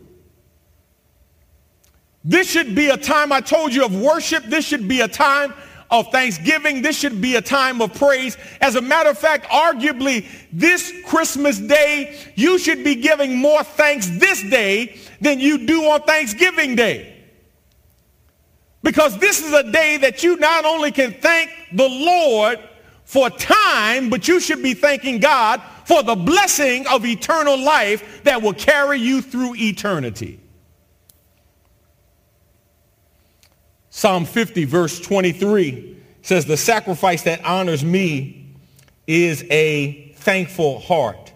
This 2.28 2.50
should 2.50 2.74
be 2.74 2.90
a 2.90 2.98
time, 2.98 3.32
I 3.32 3.40
told 3.40 3.72
you, 3.72 3.86
of 3.86 3.96
worship. 3.96 4.44
This 4.46 4.66
should 4.66 4.88
be 4.88 5.02
a 5.02 5.08
time 5.08 5.54
of 5.92 6.12
thanksgiving. 6.12 6.82
This 6.82 6.98
should 6.98 7.22
be 7.22 7.36
a 7.36 7.42
time 7.42 7.84
of 7.84 7.94
praise. 7.94 8.36
As 8.62 8.76
a 8.76 8.82
matter 8.82 9.12
of 9.12 9.20
fact, 9.20 9.46
arguably, 9.46 10.26
this 10.52 10.92
Christmas 11.06 11.60
day, 11.60 12.18
you 12.34 12.58
should 12.58 12.84
be 12.84 12.96
giving 12.96 13.38
more 13.38 13.64
thanks 13.64 14.08
this 14.08 14.42
day 14.50 14.98
than 15.22 15.40
you 15.40 15.68
do 15.68 15.84
on 15.84 16.02
Thanksgiving 16.02 16.76
Day. 16.76 17.14
Because 18.82 19.18
this 19.20 19.44
is 19.44 19.54
a 19.54 19.72
day 19.72 19.98
that 19.98 20.24
you 20.24 20.36
not 20.38 20.66
only 20.66 20.92
can 20.92 21.14
thank 21.14 21.52
the 21.74 21.88
Lord 21.88 22.60
for 23.04 23.30
time, 23.30 24.10
but 24.10 24.28
you 24.28 24.40
should 24.40 24.64
be 24.64 24.74
thanking 24.74 25.20
God 25.20 25.62
for 25.86 26.02
the 26.02 26.16
blessing 26.16 26.88
of 26.88 27.06
eternal 27.06 27.58
life 27.58 28.24
that 28.24 28.42
will 28.42 28.54
carry 28.54 29.00
you 29.00 29.22
through 29.22 29.56
eternity. 29.56 30.40
Psalm 33.96 34.26
50, 34.26 34.66
verse 34.66 35.00
23 35.00 35.96
says, 36.22 36.46
the 36.46 36.58
sacrifice 36.58 37.22
that 37.22 37.42
honors 37.46 37.82
me 37.82 38.54
is 39.08 39.46
a 39.50 40.12
thankful 40.18 40.80
heart. 40.80 41.32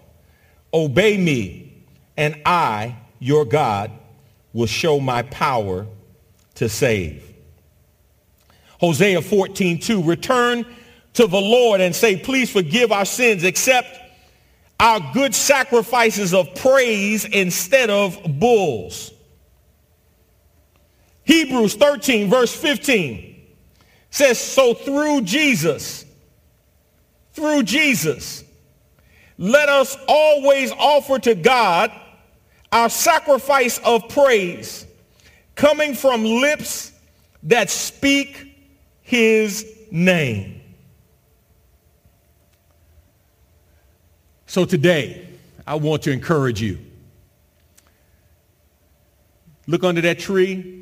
Obey 0.74 1.16
me, 1.16 1.72
and 2.18 2.38
I, 2.44 2.96
your 3.18 3.46
God, 3.46 3.90
will 4.52 4.66
show 4.66 5.00
my 5.00 5.22
power 5.22 5.86
to 6.56 6.68
save. 6.68 7.32
Hosea 8.78 9.22
14, 9.22 9.78
2. 9.78 10.02
Return 10.02 10.66
to 11.14 11.26
the 11.26 11.40
Lord 11.40 11.80
and 11.80 11.96
say, 11.96 12.18
please 12.18 12.52
forgive 12.52 12.92
our 12.92 13.06
sins, 13.06 13.42
accept 13.42 13.98
our 14.78 15.00
good 15.14 15.34
sacrifices 15.34 16.34
of 16.34 16.54
praise 16.56 17.24
instead 17.24 17.88
of 17.88 18.18
bulls. 18.38 19.12
Hebrews 21.30 21.76
13, 21.76 22.28
verse 22.28 22.52
15 22.52 23.40
says, 24.10 24.36
so 24.36 24.74
through 24.74 25.20
Jesus, 25.20 26.04
through 27.34 27.62
Jesus, 27.62 28.42
let 29.38 29.68
us 29.68 29.96
always 30.08 30.72
offer 30.72 31.20
to 31.20 31.36
God 31.36 31.92
our 32.72 32.90
sacrifice 32.90 33.78
of 33.84 34.08
praise 34.08 34.84
coming 35.54 35.94
from 35.94 36.24
lips 36.24 36.90
that 37.44 37.70
speak 37.70 38.56
his 39.02 39.72
name. 39.92 40.60
So 44.46 44.64
today, 44.64 45.28
I 45.64 45.76
want 45.76 46.02
to 46.02 46.10
encourage 46.10 46.60
you. 46.60 46.80
Look 49.68 49.84
under 49.84 50.00
that 50.00 50.18
tree, 50.18 50.79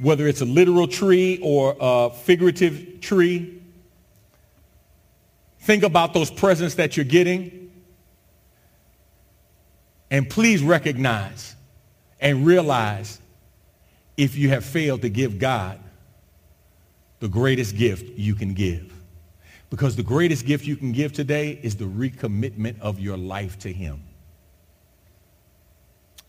whether 0.00 0.26
it's 0.26 0.40
a 0.40 0.46
literal 0.46 0.88
tree 0.88 1.38
or 1.42 1.76
a 1.78 2.10
figurative 2.10 3.00
tree. 3.00 3.60
Think 5.60 5.82
about 5.82 6.14
those 6.14 6.30
presents 6.30 6.76
that 6.76 6.96
you're 6.96 7.04
getting. 7.04 7.70
And 10.10 10.28
please 10.28 10.62
recognize 10.62 11.54
and 12.18 12.46
realize 12.46 13.20
if 14.16 14.36
you 14.36 14.48
have 14.48 14.64
failed 14.64 15.02
to 15.02 15.10
give 15.10 15.38
God 15.38 15.78
the 17.20 17.28
greatest 17.28 17.76
gift 17.76 18.18
you 18.18 18.34
can 18.34 18.54
give. 18.54 18.92
Because 19.68 19.96
the 19.96 20.02
greatest 20.02 20.46
gift 20.46 20.66
you 20.66 20.76
can 20.76 20.92
give 20.92 21.12
today 21.12 21.60
is 21.62 21.76
the 21.76 21.84
recommitment 21.84 22.80
of 22.80 22.98
your 22.98 23.18
life 23.18 23.58
to 23.60 23.72
him. 23.72 24.02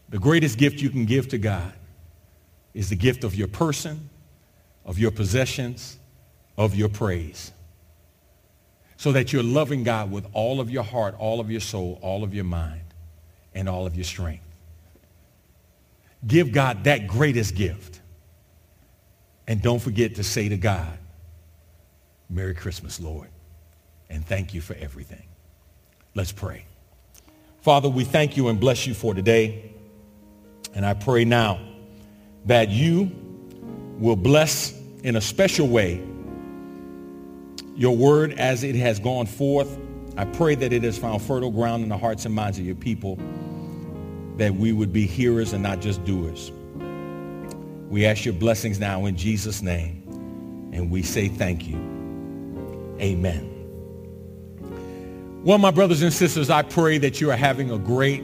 The 0.10 0.20
greatest 0.20 0.58
gift 0.58 0.82
you 0.82 0.90
can 0.90 1.06
give 1.06 1.30
to 1.30 1.38
God 1.38 1.74
is 2.74 2.90
the 2.90 2.96
gift 2.96 3.24
of 3.24 3.36
your 3.36 3.48
person, 3.48 4.10
of 4.86 4.98
your 4.98 5.12
possessions, 5.12 5.98
of 6.58 6.76
your 6.76 6.90
praise. 6.90 7.52
So 8.98 9.12
that 9.14 9.34
you're 9.34 9.44
loving 9.44 9.84
God 9.84 10.12
with 10.12 10.28
all 10.34 10.60
of 10.60 10.70
your 10.70 10.84
heart, 10.84 11.16
all 11.18 11.40
of 11.40 11.50
your 11.50 11.60
soul, 11.60 12.00
all 12.02 12.24
of 12.24 12.34
your 12.34 12.44
mind, 12.44 12.82
and 13.54 13.68
all 13.68 13.86
of 13.86 13.96
your 13.96 14.04
strength. 14.04 14.44
Give 16.26 16.52
God 16.52 16.84
that 16.84 17.08
greatest 17.08 17.56
gift. 17.56 18.00
And 19.48 19.62
don't 19.62 19.80
forget 19.80 20.16
to 20.16 20.24
say 20.24 20.50
to 20.50 20.58
God, 20.58 20.98
Merry 22.30 22.54
Christmas, 22.54 23.00
Lord, 23.00 23.28
and 24.10 24.26
thank 24.26 24.54
you 24.54 24.62
for 24.62 24.76
everything. 24.76 25.26
Let's 26.16 26.32
pray. 26.32 26.66
Father, 27.62 27.90
we 27.90 28.04
thank 28.04 28.38
you 28.38 28.48
and 28.48 28.60
bless 28.60 28.88
you 28.88 28.94
for 28.94 29.14
today. 29.14 29.74
And 30.74 30.86
I 30.86 30.94
pray 30.94 31.26
now 31.26 31.60
that 32.46 32.70
you 32.70 33.12
will 34.00 34.16
bless 34.16 34.74
in 35.04 35.16
a 35.16 35.22
special 35.22 35.68
way 35.68 36.04
your 37.76 37.96
word 37.96 38.34
as 38.34 38.64
it 38.64 38.76
has 38.76 39.00
gone 39.00 39.26
forth. 39.26 39.78
I 40.18 40.26
pray 40.26 40.56
that 40.56 40.74
it 40.74 40.84
has 40.84 40.98
found 40.98 41.22
fertile 41.22 41.52
ground 41.52 41.84
in 41.84 41.90
the 41.90 41.98
hearts 41.98 42.26
and 42.26 42.34
minds 42.34 42.58
of 42.58 42.66
your 42.66 42.76
people, 42.76 43.18
that 44.38 44.54
we 44.54 44.72
would 44.72 44.92
be 44.92 45.06
hearers 45.06 45.54
and 45.54 45.64
not 45.64 45.80
just 45.82 46.04
doers. 46.04 46.52
We 47.90 48.06
ask 48.06 48.26
your 48.26 48.34
blessings 48.34 48.80
now 48.80 49.06
in 49.06 49.16
Jesus' 49.16 49.62
name, 49.62 50.04
and 50.74 50.90
we 50.90 51.04
say 51.04 51.28
thank 51.28 51.68
you. 51.68 51.76
Amen. 53.00 53.48
Well, 55.44 55.58
my 55.58 55.72
brothers 55.72 56.02
and 56.02 56.14
sisters, 56.14 56.50
I 56.50 56.62
pray 56.62 57.00
that 57.00 57.20
you 57.20 57.32
are 57.32 57.38
having 57.38 57.72
a 57.72 57.78
great 57.80 58.22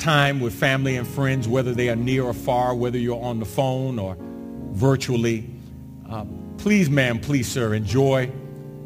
time 0.00 0.40
with 0.40 0.54
family 0.54 0.96
and 0.96 1.06
friends, 1.06 1.46
whether 1.46 1.72
they 1.74 1.88
are 1.90 1.96
near 1.96 2.24
or 2.24 2.34
far, 2.34 2.74
whether 2.74 2.98
you're 2.98 3.22
on 3.22 3.38
the 3.38 3.44
phone 3.44 3.98
or 3.98 4.16
virtually. 4.72 5.48
Uh, 6.08 6.24
please, 6.58 6.90
ma'am, 6.90 7.20
please, 7.20 7.46
sir, 7.46 7.74
enjoy 7.74 8.30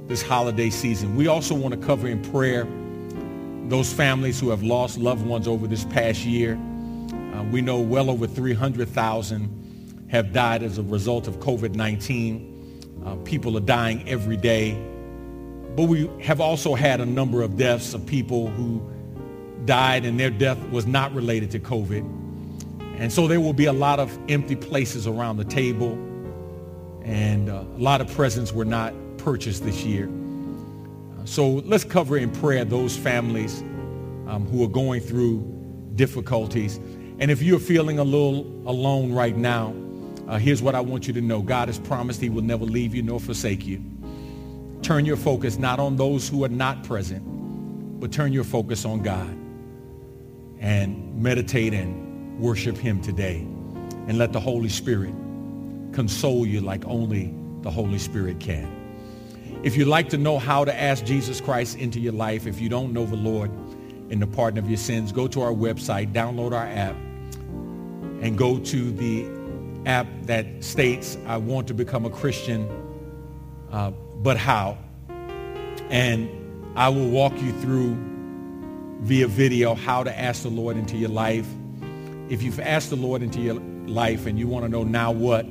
this 0.07 0.21
holiday 0.21 0.69
season. 0.69 1.17
We 1.17 1.29
also 1.29 1.55
want 1.55 1.73
to 1.81 1.87
cover 1.87 2.09
in 2.09 2.21
prayer 2.31 2.67
those 3.69 3.93
families 3.93 4.39
who 4.39 4.51
have 4.51 4.63
lost 4.63 4.99
loved 4.99 5.25
ones 5.25 5.49
over 5.49 5.67
this 5.67 5.85
past 5.85 6.25
year. 6.25 6.57
Uh, 6.57 7.45
we 7.45 7.63
know 7.63 7.81
well 7.81 8.11
over 8.11 8.27
300,000 8.27 10.07
have 10.11 10.33
died 10.33 10.63
as 10.63 10.79
a 10.79 10.83
result 10.83 11.27
of 11.27 11.39
COVID-19. 11.41 13.07
Uh, 13.07 13.17
people 13.25 13.57
are 13.57 13.61
dying 13.61 14.07
every 14.09 14.37
day. 14.37 14.73
But 15.77 15.85
we 15.85 16.09
have 16.23 16.41
also 16.41 16.75
had 16.75 17.01
a 17.01 17.07
number 17.07 17.43
of 17.43 17.57
deaths 17.57 17.95
of 17.95 18.05
people 18.05 18.49
who 18.49 18.81
died 19.65 20.05
and 20.05 20.19
their 20.19 20.31
death 20.31 20.59
was 20.71 20.87
not 20.87 21.13
related 21.15 21.51
to 21.53 21.59
COVID. 21.59 22.03
And 22.99 23.13
so 23.13 23.27
there 23.27 23.41
will 23.41 23.53
be 23.53 23.67
a 23.67 23.73
lot 23.73 23.99
of 23.99 24.17
empty 24.29 24.57
places 24.57 25.07
around 25.07 25.37
the 25.37 25.45
table 25.45 25.93
and 27.03 27.51
uh, 27.51 27.65
a 27.77 27.79
lot 27.79 28.01
of 28.01 28.11
presents 28.15 28.53
were 28.53 28.65
not 28.65 28.95
purchased 29.19 29.65
this 29.65 29.85
year. 29.85 30.09
So 31.25 31.49
let's 31.49 31.85
cover 31.85 32.17
in 32.17 32.31
prayer 32.31 32.65
those 32.65 32.97
families 32.97 33.61
um, 34.27 34.47
who 34.51 34.65
are 34.65 34.69
going 34.69 35.01
through 35.01 35.41
difficulties. 35.97 36.79
And 37.19 37.31
if 37.31 37.43
you're 37.43 37.61
feeling 37.61 37.99
a 37.99 38.05
little 38.05 38.41
alone 38.69 39.13
right 39.13 39.37
now, 39.37 39.75
uh, 40.29 40.39
here's 40.39 40.63
what 40.63 40.75
I 40.75 40.81
want 40.81 41.07
you 41.07 41.13
to 41.15 41.21
know. 41.21 41.43
God 41.43 41.69
has 41.69 41.79
promised 41.79 42.21
he 42.21 42.31
will 42.31 42.43
never 42.43 42.65
leave 42.65 42.95
you 42.95 43.03
nor 43.03 43.21
forsake 43.21 43.67
you. 43.67 43.83
Turn 44.83 45.05
your 45.05 45.17
focus 45.17 45.59
not 45.59 45.79
on 45.79 45.97
those 45.97 46.29
who 46.29 46.45
are 46.45 46.49
not 46.49 46.85
present, 46.85 47.23
but 48.01 48.13
turn 48.13 48.33
your 48.33 48.45
focus 48.45 48.85
on 48.85 49.03
God 49.03 49.44
and 50.65 51.15
meditate 51.23 51.75
and 51.75 52.41
worship 52.41 52.79
him 52.79 52.99
today. 53.03 53.47
And 54.09 54.17
let 54.17 54.33
the 54.33 54.41
Holy 54.41 54.71
Spirit 54.71 55.15
console 55.93 56.47
you 56.47 56.63
like 56.63 56.87
only 56.87 57.35
the 57.61 57.71
Holy 57.71 57.99
Spirit 57.99 58.41
can. 58.41 58.81
If 59.63 59.77
you'd 59.77 59.89
like 59.89 60.09
to 60.09 60.19
know 60.19 60.39
how 60.39 60.65
to 60.65 60.75
ask 60.75 61.05
Jesus 61.05 61.39
Christ 61.39 61.77
into 61.77 62.01
your 62.01 62.15
life, 62.15 62.47
if 62.47 62.63
you 62.63 62.71
don't 62.71 62.95
know 62.95 63.05
the 63.05 63.15
Lord 63.15 63.51
in 64.09 64.21
the 64.21 64.27
pardon 64.27 64.59
of 64.59 64.67
your 64.67 64.79
sins, 64.79 65.13
go 65.13 65.29
to 65.29 65.43
our 65.43 65.53
website, 65.53 66.15
download 66.15 66.53
our 66.53 66.67
app, 66.67 66.97
and 68.23 68.39
go 68.39 68.59
to 68.59 68.91
the 68.91 69.27
app 69.87 70.07
that 70.23 70.65
states, 70.65 71.19
I 71.27 71.37
want 71.37 71.69
to 71.69 71.75
become 71.75 72.07
a 72.07 72.11
Christian 72.11 72.67
uh, 73.71 73.91
but 74.23 74.39
how. 74.39 74.79
And 75.91 76.31
I 76.75 76.89
will 76.89 77.11
walk 77.11 77.35
you 77.43 77.53
through 77.61 77.99
via 79.01 79.27
video 79.27 79.75
how 79.75 80.03
to 80.03 80.19
ask 80.19 80.43
the 80.43 80.49
Lord 80.49 80.77
into 80.77 80.97
your 80.97 81.11
life. 81.11 81.47
If 82.29 82.43
you've 82.43 82.61
asked 82.61 82.91
the 82.91 82.97
Lord 82.97 83.23
into 83.23 83.41
your 83.41 83.61
life 83.87 84.27
and 84.27 84.39
you 84.39 84.49
want 84.49 84.65
to 84.65 84.69
know 84.69 84.83
now 84.83 85.13
what, 85.13 85.47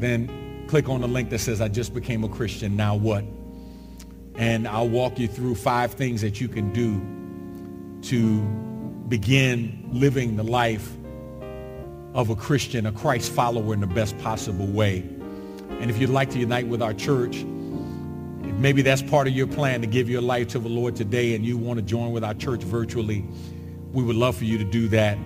then 0.00 0.66
click 0.68 0.88
on 0.88 1.00
the 1.00 1.08
link 1.08 1.30
that 1.30 1.38
says 1.38 1.60
I 1.60 1.68
just 1.68 1.92
became 1.94 2.24
a 2.24 2.28
Christian, 2.28 2.76
now 2.76 2.96
what? 2.96 3.24
And 4.36 4.66
I'll 4.66 4.88
walk 4.88 5.18
you 5.18 5.28
through 5.28 5.54
five 5.56 5.92
things 5.92 6.22
that 6.22 6.40
you 6.40 6.48
can 6.48 6.72
do 6.72 7.00
to 8.08 8.40
begin 9.08 9.88
living 9.92 10.36
the 10.36 10.42
life 10.42 10.90
of 12.14 12.30
a 12.30 12.36
Christian, 12.36 12.86
a 12.86 12.92
Christ 12.92 13.30
follower 13.30 13.74
in 13.74 13.80
the 13.80 13.86
best 13.86 14.18
possible 14.18 14.66
way. 14.66 15.00
And 15.80 15.90
if 15.90 15.98
you'd 15.98 16.10
like 16.10 16.30
to 16.30 16.38
unite 16.38 16.66
with 16.66 16.82
our 16.82 16.94
church, 16.94 17.44
maybe 18.62 18.80
that's 18.80 19.02
part 19.02 19.26
of 19.26 19.34
your 19.34 19.48
plan 19.48 19.80
to 19.80 19.88
give 19.88 20.08
your 20.08 20.22
life 20.22 20.46
to 20.46 20.58
the 20.60 20.68
Lord 20.68 20.94
today 20.94 21.34
and 21.34 21.44
you 21.44 21.58
want 21.58 21.78
to 21.78 21.82
join 21.84 22.12
with 22.12 22.22
our 22.22 22.32
church 22.32 22.62
virtually, 22.62 23.24
we 23.92 24.04
would 24.04 24.14
love 24.14 24.36
for 24.36 24.44
you 24.44 24.56
to 24.56 24.64
do 24.64 24.86
that. 24.88 25.18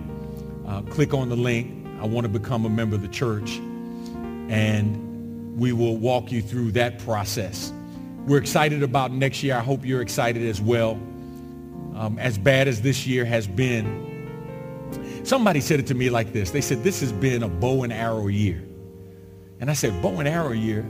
Uh, 0.65 0.81
click 0.81 1.13
on 1.13 1.29
the 1.29 1.35
link. 1.35 1.87
I 2.01 2.07
want 2.07 2.25
to 2.25 2.29
become 2.29 2.65
a 2.65 2.69
member 2.69 2.95
of 2.95 3.03
the 3.03 3.07
church. 3.07 3.57
And 4.49 5.55
we 5.55 5.71
will 5.71 5.97
walk 5.97 6.31
you 6.31 6.41
through 6.41 6.71
that 6.71 6.97
process. 6.99 7.71
We're 8.25 8.39
excited 8.39 8.81
about 8.81 9.11
next 9.11 9.43
year. 9.43 9.55
I 9.55 9.61
hope 9.61 9.85
you're 9.85 10.01
excited 10.01 10.41
as 10.41 10.59
well. 10.59 10.93
Um, 11.95 12.17
as 12.19 12.39
bad 12.39 12.67
as 12.67 12.81
this 12.81 13.05
year 13.05 13.23
has 13.23 13.47
been, 13.47 15.21
somebody 15.23 15.61
said 15.61 15.79
it 15.79 15.87
to 15.87 15.93
me 15.93 16.09
like 16.09 16.33
this. 16.33 16.49
They 16.51 16.61
said, 16.61 16.83
this 16.83 17.01
has 17.01 17.11
been 17.11 17.43
a 17.43 17.47
bow 17.47 17.83
and 17.83 17.93
arrow 17.93 18.27
year. 18.27 18.63
And 19.59 19.69
I 19.69 19.73
said, 19.73 20.01
bow 20.01 20.17
and 20.19 20.27
arrow 20.27 20.51
year? 20.53 20.85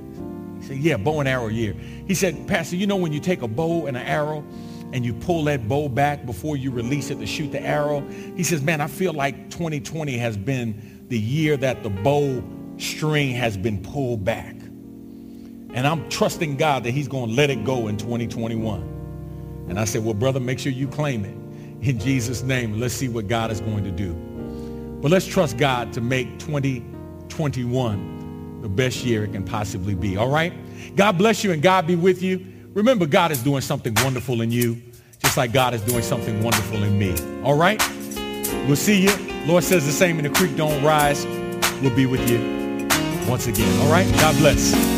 He 0.60 0.68
said, 0.68 0.78
yeah, 0.78 0.98
bow 0.98 1.20
and 1.20 1.30
arrow 1.30 1.48
year. 1.48 1.74
He 2.08 2.14
said, 2.14 2.48
Pastor, 2.48 2.76
you 2.76 2.88
know 2.88 2.96
when 2.96 3.14
you 3.14 3.20
take 3.20 3.42
a 3.42 3.48
bow 3.48 3.86
and 3.86 3.98
an 3.98 4.06
arrow 4.06 4.44
and 4.94 5.06
you 5.06 5.14
pull 5.14 5.44
that 5.46 5.68
bow 5.68 5.90
back 5.90 6.26
before 6.26 6.56
you 6.58 6.72
release 6.72 7.10
it 7.10 7.20
to 7.20 7.26
shoot 7.26 7.52
the 7.52 7.62
arrow? 7.62 8.02
He 8.36 8.44
says, 8.44 8.62
man, 8.62 8.82
I 8.82 8.88
feel 8.88 9.14
like 9.14 9.50
2020 9.50 10.18
has 10.18 10.38
been 10.38 11.06
the 11.10 11.20
year 11.20 11.58
that 11.58 11.84
the 11.84 11.90
bow 11.90 12.44
string 12.78 13.32
has 13.32 13.58
been 13.58 13.82
pulled 13.82 14.24
back. 14.24 14.56
And 15.74 15.86
I'm 15.86 16.10
trusting 16.10 16.58
God 16.58 16.84
that 16.86 16.92
he's 16.92 17.08
going 17.08 17.30
to 17.30 17.36
let 17.36 17.50
it 17.50 17.64
go 17.64 17.88
in 17.88 17.98
2021. 17.98 19.66
And 19.70 19.80
I 19.80 19.86
said, 19.86 20.04
well, 20.04 20.14
brother, 20.14 20.40
make 20.40 20.60
sure 20.60 20.72
you 20.72 20.88
claim 20.88 21.26
it 21.26 21.36
in 21.88 22.00
Jesus' 22.00 22.42
name. 22.42 22.80
Let's 22.80 22.94
see 22.94 23.10
what 23.10 23.28
God 23.28 23.52
is 23.52 23.62
going 23.62 23.84
to 23.84 23.92
do. 23.92 24.14
But 25.02 25.12
let's 25.12 25.28
trust 25.28 25.58
God 25.58 25.94
to 25.94 26.02
make 26.02 26.40
2021 26.40 28.17
the 28.68 28.76
best 28.76 29.06
year 29.06 29.24
it 29.24 29.32
can 29.32 29.44
possibly 29.44 29.96
be. 29.96 30.18
All 30.18 30.30
right? 30.30 30.54
God 30.96 31.18
bless 31.18 31.44
you 31.44 31.52
and 31.52 31.62
God 31.62 31.88
be 31.88 31.96
with 31.96 32.22
you. 32.22 32.46
Remember, 32.74 33.06
God 33.06 33.32
is 33.32 33.42
doing 33.42 33.62
something 33.62 33.96
wonderful 34.04 34.42
in 34.42 34.52
you, 34.52 34.82
just 35.20 35.38
like 35.38 35.54
God 35.54 35.74
is 35.74 35.82
doing 35.82 36.04
something 36.04 36.44
wonderful 36.44 36.84
in 36.84 37.00
me. 37.00 37.16
All 37.44 37.56
right? 37.56 37.82
We'll 38.68 38.76
see 38.76 39.02
you. 39.02 39.16
Lord 39.46 39.64
says 39.64 39.86
the 39.86 39.92
same 39.92 40.18
in 40.20 40.26
the 40.26 40.38
creek 40.38 40.56
don't 40.58 40.84
rise. 40.84 41.26
We'll 41.82 41.96
be 41.96 42.06
with 42.06 42.30
you 42.30 42.40
once 43.30 43.48
again. 43.48 43.82
All 43.82 43.92
right? 43.92 44.12
God 44.16 44.36
bless. 44.38 44.97